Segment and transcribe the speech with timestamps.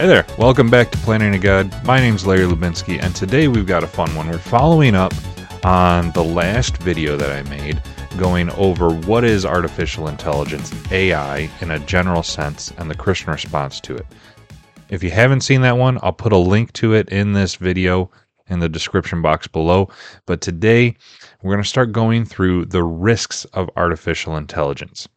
[0.00, 1.84] Hey there, welcome back to Planted in God.
[1.84, 4.30] My name's Larry Lubinsky, and today we've got a fun one.
[4.30, 5.12] We're following up
[5.62, 7.82] on the last video that I made
[8.16, 13.78] going over what is artificial intelligence, AI, in a general sense, and the Christian response
[13.80, 14.06] to it.
[14.88, 18.10] If you haven't seen that one, I'll put a link to it in this video
[18.48, 19.90] in the description box below.
[20.24, 20.96] But today,
[21.42, 25.10] we're going to start going through the risks of artificial intelligence.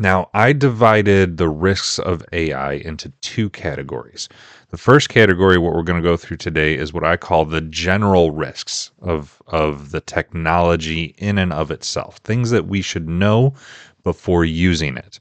[0.00, 4.28] Now, I divided the risks of AI into two categories.
[4.70, 7.60] The first category, what we're going to go through today, is what I call the
[7.60, 13.54] general risks of, of the technology in and of itself, things that we should know
[14.02, 15.20] before using it.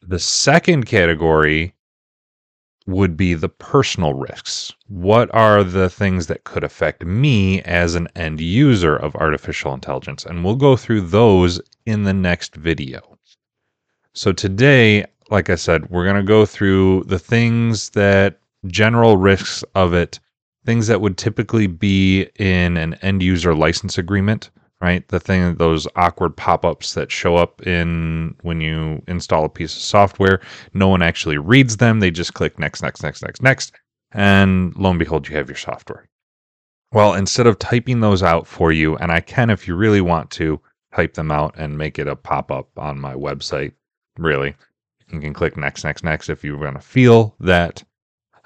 [0.00, 1.72] The second category
[2.86, 4.72] would be the personal risks.
[4.88, 10.24] What are the things that could affect me as an end user of artificial intelligence?
[10.26, 13.18] And we'll go through those in the next video.
[14.14, 19.64] So today, like I said, we're going to go through the things that general risks
[19.74, 20.20] of it,
[20.66, 24.50] things that would typically be in an end user license agreement,
[24.82, 25.06] right?
[25.08, 29.74] The thing, those awkward pop ups that show up in when you install a piece
[29.74, 30.42] of software.
[30.74, 32.00] No one actually reads them.
[32.00, 33.72] They just click next, next, next, next, next.
[34.12, 36.06] And lo and behold, you have your software.
[36.92, 40.30] Well, instead of typing those out for you, and I can if you really want
[40.32, 40.60] to
[40.94, 43.72] type them out and make it a pop up on my website,
[44.18, 44.54] really.
[45.10, 47.82] You can click next, next, next if you want to feel that.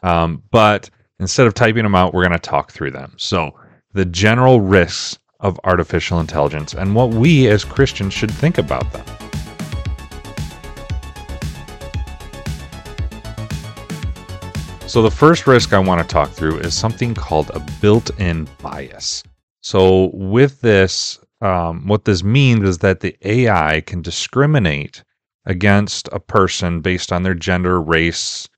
[0.02, 3.12] Um, but instead of typing them out, we're going to talk through them.
[3.16, 3.54] So,
[3.92, 9.04] the general risks of artificial intelligence and what we as Christians should think about them.
[14.86, 18.48] So, the first risk I want to talk through is something called a built in
[18.62, 19.22] bias.
[19.62, 25.02] So, with this, um, what this means is that the AI can discriminate
[25.46, 28.48] against a person based on their gender, race,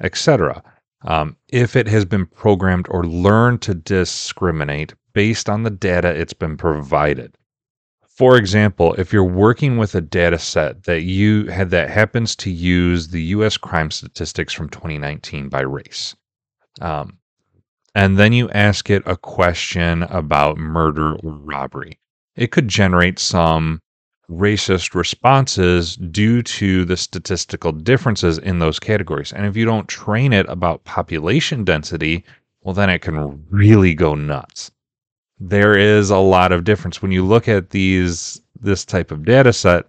[0.00, 0.62] etc.
[1.04, 6.32] Um, if it has been programmed or learned to discriminate based on the data it's
[6.32, 7.36] been provided.
[8.08, 12.50] For example, if you're working with a data set that you had that happens to
[12.50, 13.56] use the U.S.
[13.56, 16.14] crime statistics from 2019 by race,
[16.80, 17.18] um,
[17.94, 21.98] and then you ask it a question about murder or robbery,
[22.36, 23.81] it could generate some
[24.38, 29.32] racist responses due to the statistical differences in those categories.
[29.32, 32.24] And if you don't train it about population density,
[32.62, 34.70] well, then it can really go nuts.
[35.38, 39.52] There is a lot of difference when you look at these this type of data
[39.52, 39.86] set.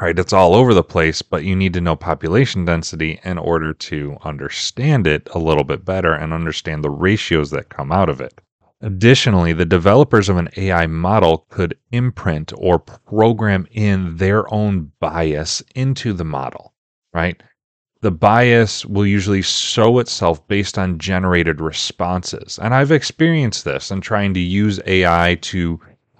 [0.00, 3.74] Right, it's all over the place, but you need to know population density in order
[3.74, 8.18] to understand it a little bit better and understand the ratios that come out of
[8.18, 8.40] it.
[8.82, 15.62] Additionally, the developers of an AI model could imprint or program in their own bias
[15.74, 16.72] into the model,
[17.12, 17.42] right?
[18.00, 22.58] The bias will usually show itself based on generated responses.
[22.62, 25.78] And I've experienced this in trying to use AI to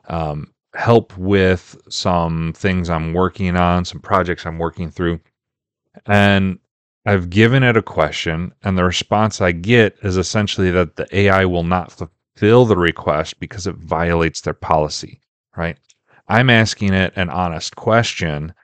[0.08, 5.20] um, help with some things I'm working on, some projects I'm working through.
[6.04, 6.58] And
[7.06, 11.46] I've given it a question, and the response I get is essentially that the AI
[11.46, 11.90] will not
[12.40, 15.20] fulfill the request because it violates their policy,
[15.58, 15.76] right?
[16.26, 18.54] I'm asking it an honest question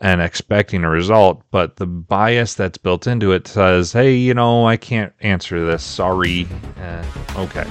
[0.00, 4.68] and expecting a result, but the bias that's built into it says, hey, you know,
[4.68, 5.82] I can't answer this.
[5.82, 6.46] Sorry.
[6.80, 7.04] Uh,
[7.38, 7.66] okay.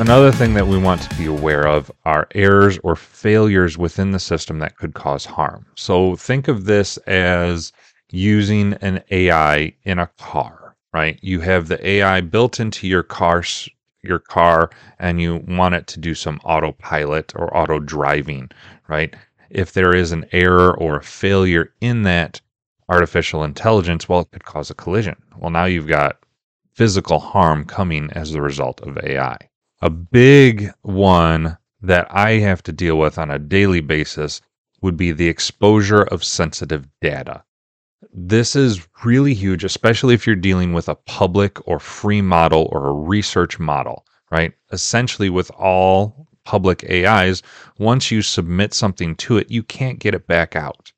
[0.00, 4.18] Another thing that we want to be aware of are errors or failures within the
[4.18, 5.66] system that could cause harm.
[5.76, 7.72] So think of this as
[8.10, 10.63] using an AI in a car
[10.94, 11.18] right?
[11.22, 13.42] You have the AI built into your car
[14.02, 18.50] your car and you want it to do some autopilot or auto driving,
[18.86, 19.16] right?
[19.50, 22.40] If there is an error or a failure in that
[22.88, 25.16] artificial intelligence, well, it could cause a collision.
[25.38, 26.18] Well, now you've got
[26.74, 29.38] physical harm coming as the result of AI.
[29.80, 34.40] A big one that I have to deal with on a daily basis
[34.80, 37.42] would be the exposure of sensitive data.
[38.16, 42.86] This is really huge, especially if you're dealing with a public or free model or
[42.86, 44.52] a research model, right?
[44.70, 47.42] Essentially, with all public AIs,
[47.78, 50.92] once you submit something to it, you can't get it back out.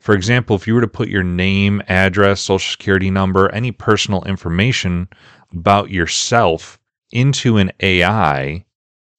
[0.00, 4.24] For example, if you were to put your name, address, social security number, any personal
[4.24, 5.08] information
[5.52, 6.80] about yourself
[7.12, 8.64] into an AI,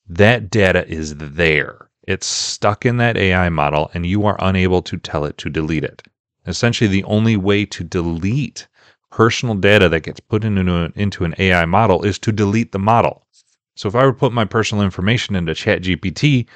[0.06, 1.90] that data is there.
[2.06, 5.86] It's stuck in that AI model, and you are unable to tell it to delete
[5.86, 6.02] it.
[6.48, 8.68] Essentially, the only way to delete
[9.12, 13.26] personal data that gets put into, into an AI model is to delete the model.
[13.76, 16.48] So if I were to put my personal information into ChatGPT,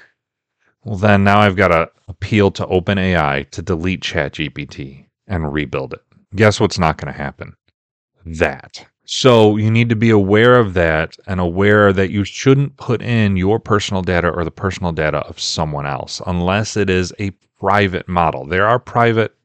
[0.86, 6.02] Well, then now I've got to appeal to OpenAI to delete ChatGPT and rebuild it.
[6.36, 7.56] Guess what's not going to happen?
[8.26, 8.86] That.
[9.06, 13.38] So you need to be aware of that and aware that you shouldn't put in
[13.38, 18.08] your personal data or the personal data of someone else unless it is a private
[18.08, 18.46] model.
[18.46, 19.36] There are private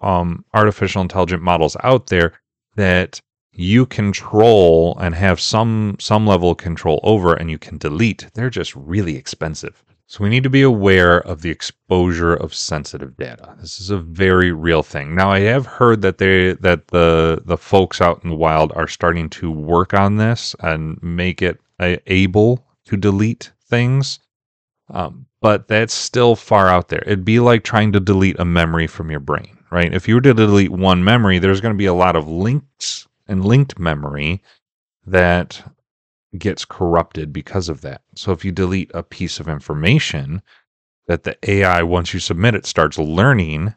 [0.00, 2.32] um, artificial intelligent models out there
[2.76, 3.20] that
[3.52, 8.26] you control and have some some level of control over and you can delete.
[8.34, 9.82] They're just really expensive.
[10.06, 13.54] So we need to be aware of the exposure of sensitive data.
[13.60, 15.14] This is a very real thing.
[15.14, 18.88] Now I have heard that they that the the folks out in the wild are
[18.88, 24.18] starting to work on this and make it able to delete things.
[24.88, 27.02] Um, but that's still far out there.
[27.04, 29.92] It'd be like trying to delete a memory from your brain, right?
[29.92, 33.06] If you were to delete one memory, there's going to be a lot of links
[33.26, 34.42] and linked memory
[35.06, 35.62] that
[36.36, 38.02] gets corrupted because of that.
[38.14, 40.42] So if you delete a piece of information
[41.06, 43.74] that the AI, once you submit it, starts learning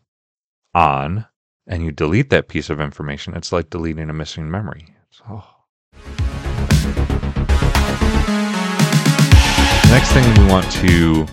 [0.73, 1.25] on,
[1.67, 4.87] and you delete that piece of information, it's like deleting a missing memory.
[5.11, 5.23] So.
[5.29, 5.47] Oh.
[9.89, 11.27] Next thing we want to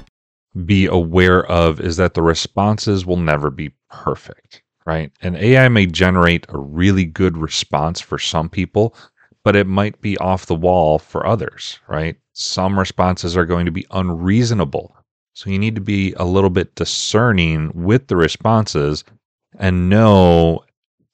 [0.64, 5.12] be aware of is that the responses will never be perfect, right?
[5.20, 8.94] And AI may generate a really good response for some people,
[9.44, 12.16] but it might be off the wall for others, right?
[12.32, 14.94] Some responses are going to be unreasonable.
[15.34, 19.04] So you need to be a little bit discerning with the responses
[19.58, 20.64] and know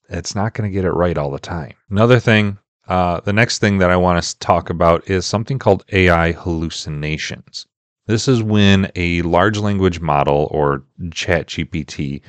[0.08, 1.74] it's not going to get it right all the time.
[1.90, 2.58] Another thing,
[2.88, 7.66] uh, the next thing that I want to talk about is something called AI hallucinations.
[8.06, 12.20] This is when a large language model or ChatGPT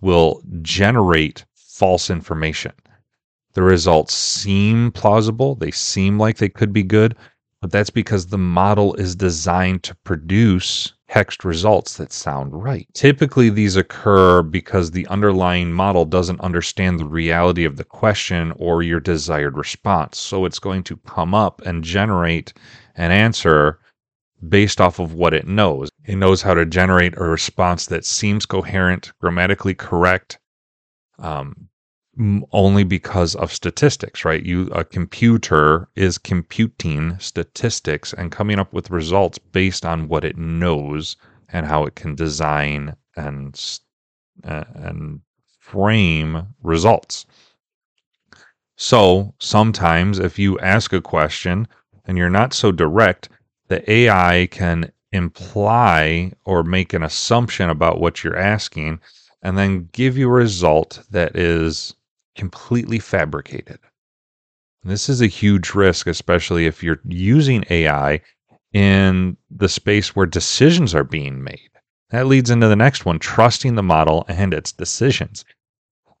[0.00, 2.72] will generate false information.
[3.54, 7.16] The results seem plausible, they seem like they could be good,
[7.60, 12.88] but that's because the model is designed to produce text results that sound right.
[12.94, 18.82] Typically, these occur because the underlying model doesn't understand the reality of the question or
[18.82, 20.18] your desired response.
[20.18, 22.52] So it's going to come up and generate
[22.96, 23.78] an answer
[24.48, 25.90] based off of what it knows.
[26.04, 30.38] It knows how to generate a response that seems coherent, grammatically correct,
[31.18, 31.68] um,
[32.52, 34.44] only because of statistics, right?
[34.44, 40.36] You a computer is computing statistics and coming up with results based on what it
[40.36, 41.16] knows
[41.48, 43.58] and how it can design and
[44.44, 45.20] and
[45.58, 47.24] frame results.
[48.76, 51.68] So, sometimes if you ask a question
[52.04, 53.28] and you're not so direct,
[53.72, 59.00] the AI can imply or make an assumption about what you're asking
[59.42, 61.94] and then give you a result that is
[62.36, 63.78] completely fabricated.
[64.84, 68.20] This is a huge risk, especially if you're using AI
[68.74, 71.70] in the space where decisions are being made.
[72.10, 75.46] That leads into the next one trusting the model and its decisions.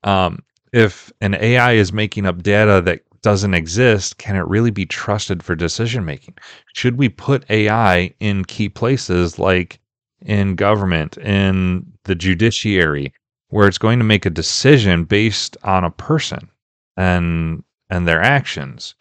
[0.04, 0.38] Um,
[0.72, 5.42] if an AI is making up data that doesn't exist, can it really be trusted
[5.42, 6.34] for decision making?
[6.74, 9.80] Should we put AI in key places like
[10.20, 13.12] in government, in the judiciary,
[13.48, 16.48] where it's going to make a decision based on a person
[16.96, 18.94] and and their actions.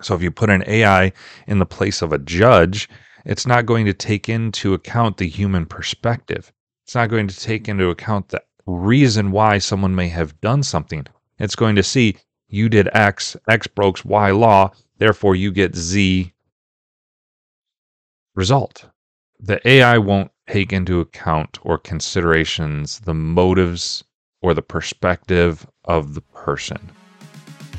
[0.00, 1.12] So if you put an AI
[1.48, 2.88] in the place of a judge,
[3.24, 6.52] it's not going to take into account the human perspective.
[6.84, 11.04] It's not going to take into account the reason why someone may have done something.
[11.40, 12.16] It's going to see
[12.48, 16.32] you did X, X broke Y law, therefore you get Z
[18.34, 18.86] result.
[19.40, 24.04] The AI won't take into account or considerations the motives
[24.42, 26.90] or the perspective of the person.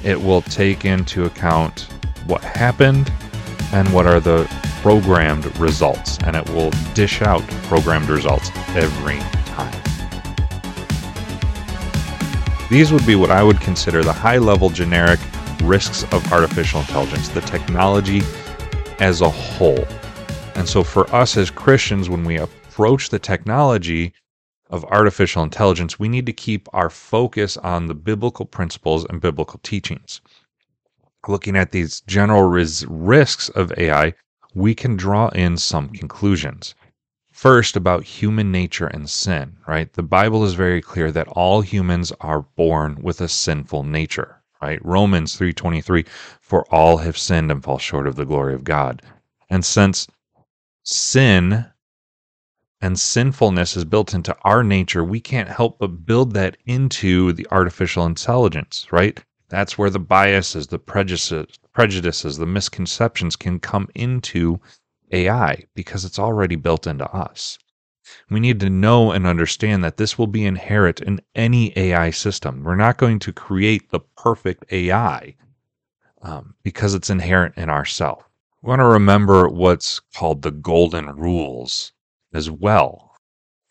[0.04, 1.88] It will take into account
[2.26, 3.12] what happened
[3.74, 4.48] and what are the
[4.82, 9.20] programmed results, and it will dish out programmed results every
[12.70, 15.22] These would be what I would consider the high level generic
[15.64, 18.22] risks of artificial intelligence, the technology
[19.00, 19.88] as a whole.
[20.56, 24.12] And so, for us as Christians, when we approach the technology
[24.70, 29.62] of artificial intelligence, we need to keep our focus on the biblical principles and biblical
[29.64, 30.20] teachings.
[31.26, 34.14] Looking at these general ris- risks of AI,
[34.54, 36.76] we can draw in some conclusions.
[37.38, 39.94] First, about human nature and sin, right?
[39.94, 44.84] The Bible is very clear that all humans are born with a sinful nature, right?
[44.84, 46.03] Romans 3:23,
[46.41, 49.03] for all have sinned and fall short of the glory of God.
[49.51, 50.08] And since
[50.82, 51.67] sin
[52.82, 57.46] and sinfulness is built into our nature, we can't help but build that into the
[57.51, 59.24] artificial intelligence, right?
[59.50, 64.60] That's where the biases, the prejudices, prejudices, the misconceptions can come into
[65.12, 67.58] AI because it's already built into us.
[68.30, 72.64] We need to know and understand that this will be inherent in any AI system.
[72.64, 75.36] We're not going to create the perfect AI
[76.22, 78.24] um, because it's inherent in ourself.
[78.62, 81.94] We want to remember what's called the golden rules
[82.34, 83.16] as well.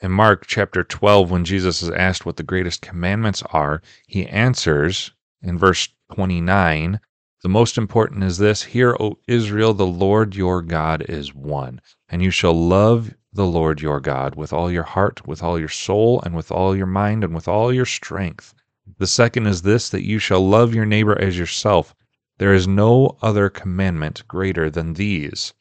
[0.00, 5.12] In Mark chapter 12, when Jesus is asked what the greatest commandments are, he answers
[5.42, 7.00] in verse 29
[7.46, 12.20] The most important is this Hear, O Israel, the Lord your God is one, and
[12.20, 16.20] you shall love the Lord your God with all your heart, with all your soul,
[16.22, 18.52] and with all your mind, and with all your strength.
[18.98, 21.94] The second is this that you shall love your neighbor as yourself.
[22.38, 25.54] There is no other commandment greater than these.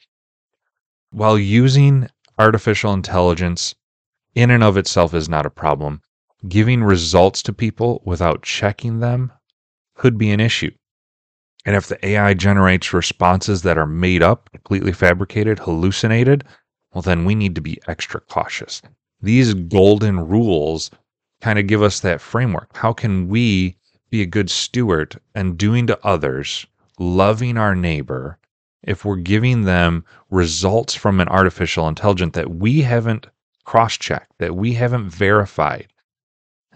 [1.12, 3.76] While using artificial intelligence
[4.34, 6.02] in and of itself is not a problem,
[6.48, 9.32] giving results to people without checking them
[9.94, 10.72] could be an issue.
[11.66, 16.44] And if the AI generates responses that are made up, completely fabricated, hallucinated,
[16.94, 18.82] well, then we need to be extra cautious.
[19.22, 20.92] These golden rules
[21.42, 22.76] kind of give us that framework.
[22.78, 23.76] How can we
[24.10, 26.66] be a good steward and doing to others,
[27.00, 28.38] loving our neighbor,
[28.84, 33.28] if we're giving them results from an artificial intelligence that we haven't
[33.64, 35.88] cross checked, that we haven't verified?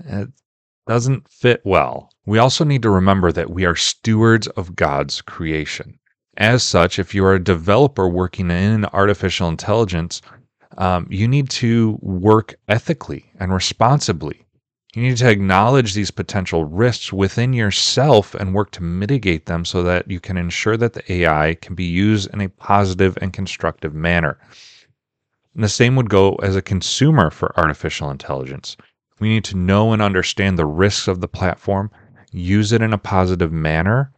[0.09, 0.25] Uh,
[0.89, 2.09] Doesn't fit well.
[2.25, 5.99] We also need to remember that we are stewards of God's creation.
[6.35, 10.19] As such, if you are a developer working in artificial intelligence,
[10.79, 14.47] um, you need to work ethically and responsibly.
[14.95, 19.83] You need to acknowledge these potential risks within yourself and work to mitigate them so
[19.83, 23.93] that you can ensure that the AI can be used in a positive and constructive
[23.93, 24.39] manner.
[25.53, 28.75] And the same would go as a consumer for artificial intelligence.
[29.19, 31.91] We need to know and understand the risks of the platform,
[32.31, 34.11] use it in a positive manner,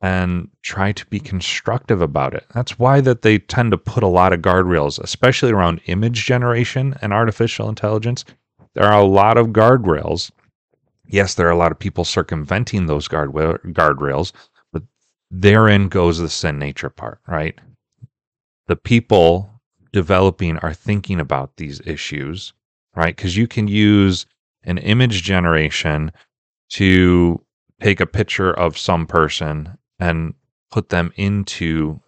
[0.00, 2.44] and try to be constructive about it.
[2.54, 6.96] That's why that they tend to put a lot of guardrails, especially around image generation
[7.00, 8.24] and artificial intelligence
[8.74, 10.30] there are a lot of guardrails.
[11.06, 14.32] Yes, there are a lot of people circumventing those guard guardrails,
[14.72, 14.82] but
[15.30, 17.58] therein goes the sin nature part, right?
[18.68, 19.50] The people
[19.92, 22.54] developing are thinking about these issues,
[22.96, 23.14] right?
[23.14, 24.24] Because you can use
[24.64, 26.12] an image generation
[26.70, 27.44] to
[27.80, 30.34] take a picture of some person and
[30.70, 32.00] put them into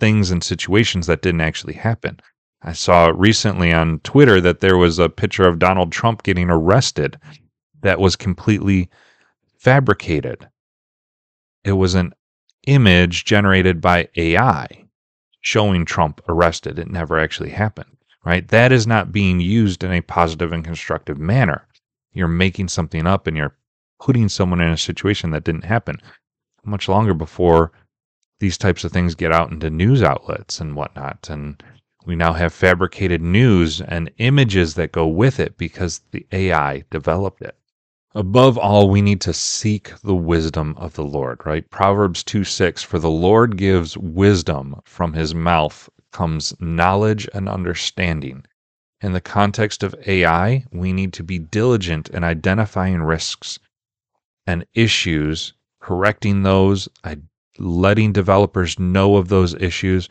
[0.00, 2.18] things and situations that didn't actually happen.
[2.62, 7.18] I saw recently on Twitter that there was a picture of Donald Trump getting arrested
[7.82, 8.88] that was completely
[9.58, 10.48] fabricated.
[11.64, 12.12] It was an
[12.66, 14.66] image generated by AI
[15.40, 16.78] showing Trump arrested.
[16.78, 17.95] It never actually happened,
[18.26, 18.48] right?
[18.48, 21.64] That is not being used in a positive and constructive manner.
[22.12, 23.56] You're making something up and you're
[24.00, 25.98] putting someone in a situation that didn't happen
[26.64, 27.70] much longer before
[28.40, 31.28] these types of things get out into news outlets and whatnot.
[31.30, 31.62] And
[32.04, 37.42] we now have fabricated news and images that go with it because the AI developed
[37.42, 37.56] it.
[38.16, 41.68] Above all, we need to seek the wisdom of the Lord, right?
[41.70, 48.42] Proverbs 2 6 For the Lord gives wisdom, from his mouth comes knowledge and understanding.
[49.02, 53.58] In the context of AI, we need to be diligent in identifying risks
[54.46, 56.88] and issues, correcting those,
[57.58, 60.08] letting developers know of those issues,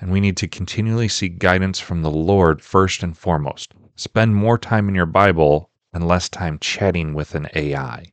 [0.00, 3.74] and we need to continually seek guidance from the Lord first and foremost.
[3.94, 8.06] Spend more time in your Bible and less time chatting with an AI.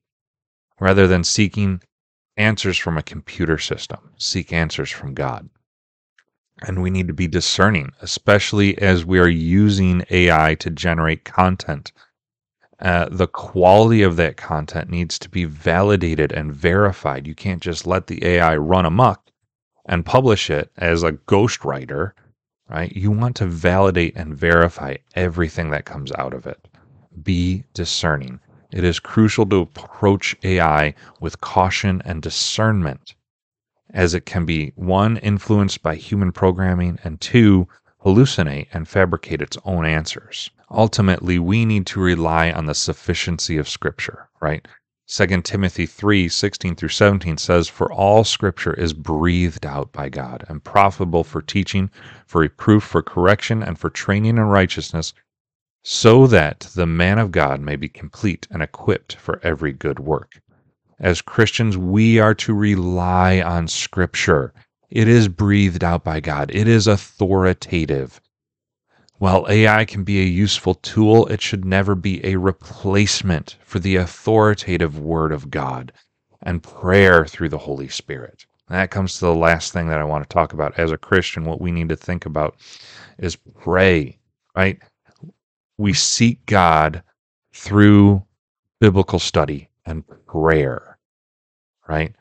[0.79, 1.81] Rather than seeking
[2.37, 5.49] answers from a computer system, seek answers from God.
[6.63, 11.91] And we need to be discerning, especially as we are using AI to generate content.
[12.79, 17.27] Uh, the quality of that content needs to be validated and verified.
[17.27, 19.31] You can't just let the AI run amok
[19.85, 22.13] and publish it as a ghostwriter,
[22.69, 22.91] right?
[22.95, 26.67] You want to validate and verify everything that comes out of it.
[27.23, 28.39] Be discerning.
[28.71, 33.15] It is crucial to approach AI with caution and discernment,
[33.93, 37.67] as it can be one, influenced by human programming, and two,
[38.03, 40.49] hallucinate and fabricate its own answers.
[40.69, 44.67] Ultimately, we need to rely on the sufficiency of Scripture, right?
[45.07, 50.45] 2 Timothy 3 16 through 17 says, For all scripture is breathed out by God
[50.47, 51.89] and profitable for teaching,
[52.25, 55.13] for reproof, for correction, and for training in righteousness,
[55.83, 60.39] so that the man of God may be complete and equipped for every good work.
[61.01, 64.53] As Christians, we are to rely on scripture.
[64.89, 68.21] It is breathed out by God, it is authoritative.
[69.19, 73.97] While AI can be a useful tool, it should never be a replacement for the
[73.97, 75.93] authoritative Word of God
[76.43, 78.45] and prayer through the Holy Spirit.
[78.69, 80.97] And that comes to the last thing that I want to talk about as a
[80.97, 81.45] Christian.
[81.45, 82.55] What we need to think about
[83.19, 84.19] is pray,
[84.55, 84.79] right?
[85.81, 87.03] we seek God
[87.53, 88.23] through
[88.79, 90.90] biblical study and prayer,
[91.91, 92.15] right?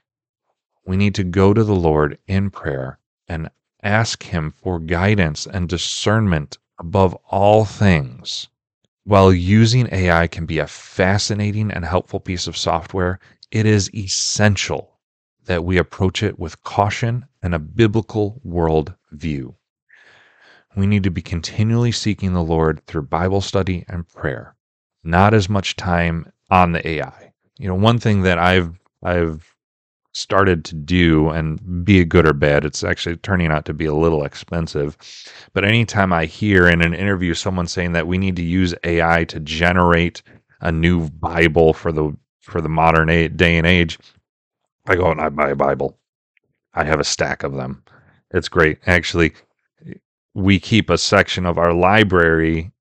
[0.84, 2.98] We need to go to the Lord in prayer
[3.28, 3.50] and
[3.84, 8.48] ask Him for guidance and discernment above all things.
[9.04, 13.20] While using AI can be a fascinating and helpful piece of software,
[13.52, 14.98] it is essential
[15.44, 19.54] that we approach it with caution and a biblical world view.
[20.74, 24.56] We need to be continually seeking the Lord through Bible study and prayer,
[25.04, 27.32] not as much time on the AI.
[27.56, 29.54] You know, one thing that I've I've
[30.12, 33.87] started to do and be a good or bad, it's actually turning out to be
[33.87, 34.97] a little expensive.
[35.52, 39.25] But anytime I hear in an interview someone saying that we need to use AI
[39.25, 40.23] to generate
[40.61, 43.99] a new Bible for the for the modern day and age,
[44.87, 45.99] I go and I buy a Bible.
[46.75, 47.83] I have a stack of them.
[48.33, 48.79] It's great.
[48.87, 49.33] Actually,
[50.35, 52.73] we keep a section of our library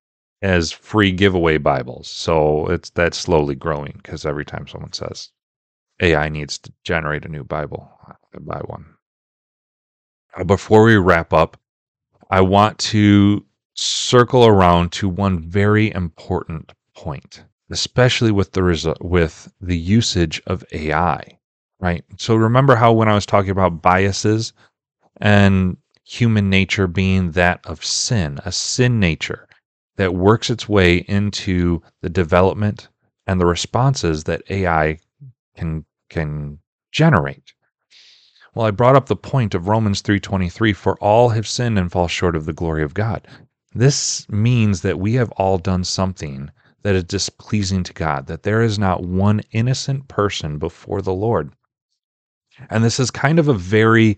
[0.41, 2.07] as free giveaway Bibles.
[2.07, 5.29] So it's that's slowly growing because every time someone says
[6.01, 8.85] AI needs to generate a new Bible, I buy one.
[10.37, 11.57] Uh, before we wrap up,
[12.29, 19.51] I want to circle around to one very important point, especially with the resu- with
[19.61, 21.39] the usage of AI.
[21.79, 22.03] Right.
[22.17, 24.53] So remember how when I was talking about biases
[25.21, 29.47] and human nature being that of sin, a sin nature
[29.97, 32.89] that works its way into the development
[33.27, 34.99] and the responses that AI
[35.55, 36.59] can can
[36.91, 37.53] generate.
[38.53, 42.07] Well, I brought up the point of Romans 3:23 for all have sinned and fall
[42.07, 43.27] short of the glory of God.
[43.73, 46.49] This means that we have all done something
[46.81, 51.53] that is displeasing to God, that there is not one innocent person before the Lord.
[52.69, 54.17] And this is kind of a very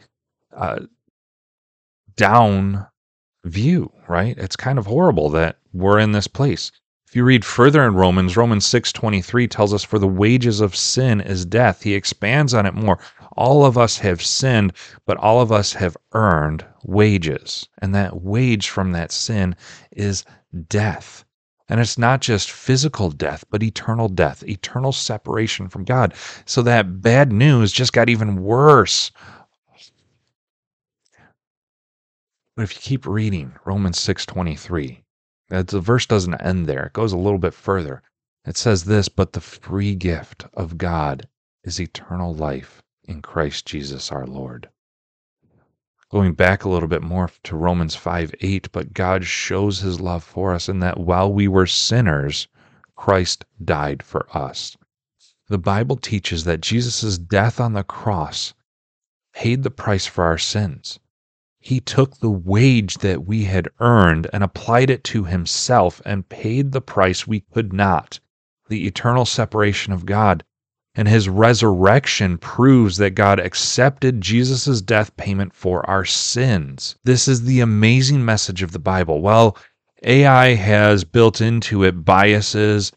[0.56, 0.80] uh,
[2.16, 2.88] down
[3.44, 4.38] view, right?
[4.38, 6.72] It's kind of horrible that we're in this place.
[7.12, 11.20] If you read further in Romans, Romans 6:23 tells us for the wages of sin
[11.20, 11.82] is death.
[11.82, 13.00] He expands on it more.
[13.34, 14.72] All of us have sinned,
[15.06, 17.68] but all of us have earned wages.
[17.80, 19.58] And that wage from that sin
[19.92, 20.24] is
[20.70, 21.26] death.
[21.68, 26.14] And it's not just physical death, but eternal death, eternal separation from God.
[26.46, 29.12] So that bad news just got even worse.
[32.56, 35.04] But if you keep reading Romans 6:23,
[35.52, 36.86] the verse doesn't end there.
[36.86, 38.02] It goes a little bit further.
[38.46, 41.28] It says this, but the free gift of God
[41.66, 44.70] is eternal life in Christ Jesus our Lord.
[46.10, 50.24] Going back a little bit more to Romans 5 8, but God shows his love
[50.24, 52.48] for us in that while we were sinners,
[52.96, 54.78] Christ died for us.
[55.50, 58.54] The Bible teaches that Jesus' death on the cross
[59.34, 61.00] paid the price for our sins.
[61.62, 66.72] He took the wage that we had earned and applied it to himself and paid
[66.72, 68.20] the price we could not
[68.72, 70.44] the eternal separation of God.
[70.96, 76.96] And his resurrection proves that God accepted Jesus' death payment for our sins.
[77.04, 79.22] This is the amazing message of the Bible.
[79.22, 79.58] Well,
[80.04, 82.92] AI has built into it biases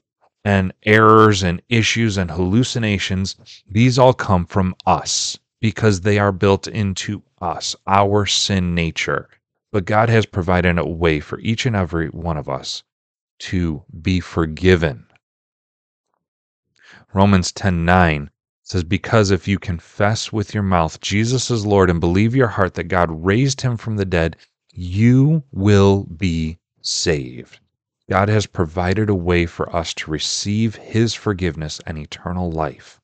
[0.44, 3.36] and errors and issues and hallucinations.
[3.68, 9.28] These all come from us because they are built into us, our sin nature.
[9.70, 12.82] But God has provided a way for each and every one of us
[13.40, 15.06] to be forgiven.
[17.12, 18.30] Romans 10:9
[18.62, 22.74] says because if you confess with your mouth Jesus is Lord and believe your heart
[22.74, 24.36] that God raised him from the dead,
[24.72, 27.60] you will be saved.
[28.08, 33.00] God has provided a way for us to receive his forgiveness and eternal life.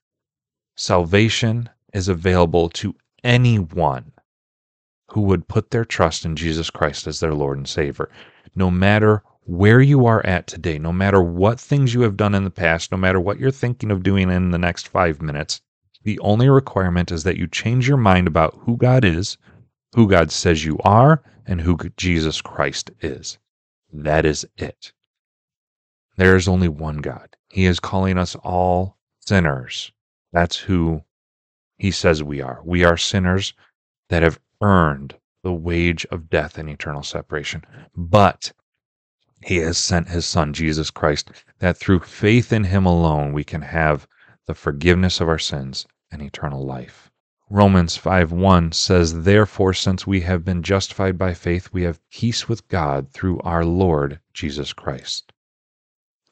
[0.77, 4.13] Salvation is available to anyone
[5.13, 8.09] who would put their trust in Jesus Christ as their Lord and Savior.
[8.55, 12.45] No matter where you are at today, no matter what things you have done in
[12.45, 15.61] the past, no matter what you're thinking of doing in the next five minutes,
[16.03, 19.37] the only requirement is that you change your mind about who God is,
[19.95, 23.39] who God says you are, and who Jesus Christ is.
[23.93, 24.93] That is it.
[26.17, 27.37] There is only one God.
[27.49, 29.91] He is calling us all sinners.
[30.33, 31.03] That's who
[31.79, 32.61] he says we are.
[32.65, 33.53] We are sinners
[34.11, 37.65] that have earned the wage of death and eternal separation.
[37.97, 38.53] But
[39.43, 43.63] he has sent his son, Jesus Christ, that through faith in him alone we can
[43.63, 44.07] have
[44.47, 47.11] the forgiveness of our sins and eternal life.
[47.49, 52.49] Romans 5 1 says, Therefore, since we have been justified by faith, we have peace
[52.49, 55.33] with God through our Lord Jesus Christ.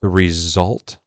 [0.00, 0.98] The result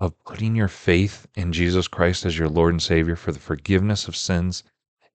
[0.00, 4.08] of putting your faith in Jesus Christ as your Lord and Savior for the forgiveness
[4.08, 4.62] of sins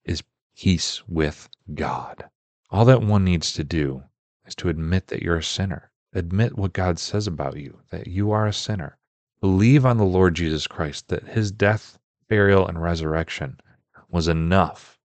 [0.04, 0.24] is
[0.60, 2.30] peace with God.
[2.70, 4.04] All that one needs to do
[4.46, 8.32] is to admit that you're a sinner, Admit what God says about you, that you
[8.32, 8.98] are a sinner.
[9.42, 13.60] Believe on the Lord Jesus Christ, that his death, burial, and resurrection
[14.10, 14.98] was enough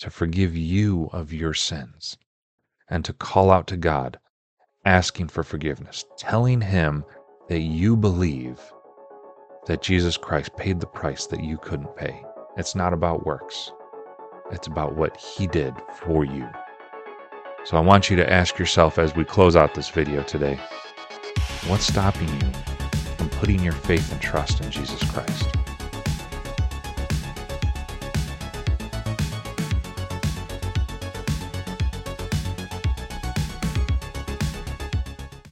[0.00, 2.18] to forgive you of your sins
[2.90, 4.18] and to call out to God,
[4.84, 7.04] asking for forgiveness, telling him
[7.48, 8.60] that you believe
[9.66, 12.24] that Jesus Christ paid the price that you couldn't pay.
[12.56, 13.70] It's not about works,
[14.50, 16.48] it's about what he did for you.
[17.64, 20.58] So I want you to ask yourself as we close out this video today
[21.66, 22.52] what's stopping you
[23.16, 25.57] from putting your faith and trust in Jesus Christ?